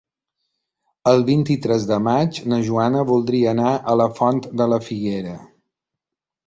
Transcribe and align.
El 1.11 1.21
vint-i-tres 1.27 1.85
de 1.91 1.99
maig 2.07 2.41
na 2.53 2.59
Joana 2.71 3.05
voldria 3.13 3.55
anar 3.55 3.75
a 3.93 3.97
la 4.03 4.11
Font 4.21 4.43
de 4.63 4.73
la 4.75 4.83
Figuera. 4.91 5.41